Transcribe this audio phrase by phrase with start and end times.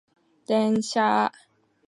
[0.47, 1.31] 電車